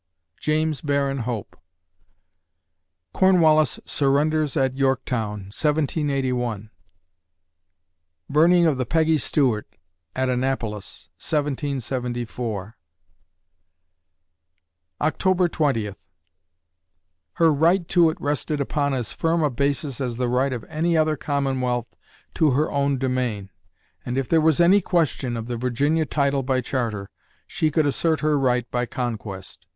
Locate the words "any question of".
24.59-25.45